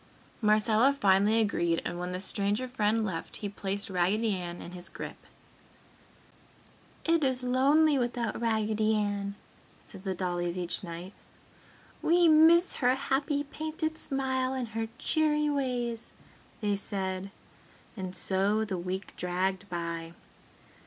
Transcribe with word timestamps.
Marcella 0.41 0.93
finally 0.99 1.39
agreed 1.39 1.79
and 1.85 1.99
when 1.99 2.11
the 2.11 2.19
stranger 2.19 2.67
friend 2.67 3.05
left, 3.05 3.35
he 3.37 3.47
placed 3.47 3.87
Raggedy 3.87 4.35
Ann 4.35 4.59
in 4.59 4.71
his 4.71 4.89
grip. 4.89 5.17
"It 7.05 7.23
is 7.23 7.43
lonely 7.43 7.99
without 7.99 8.41
Raggedy 8.41 8.95
Ann!" 8.95 9.35
said 9.85 10.03
the 10.03 10.15
dollies 10.15 10.57
each 10.57 10.83
night. 10.83 11.13
"We 12.01 12.27
miss 12.27 12.73
her 12.77 12.95
happy 12.95 13.43
painted 13.43 13.95
smile 13.95 14.55
and 14.55 14.69
her 14.69 14.87
cheery 14.97 15.51
ways!" 15.51 16.13
they 16.61 16.77
said. 16.77 17.29
And 17.95 18.15
so 18.15 18.65
the 18.65 18.79
week 18.79 19.13
dragged 19.17 19.69
by.... 19.69 20.13